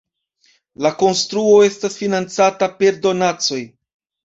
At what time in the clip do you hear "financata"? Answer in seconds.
2.01-2.73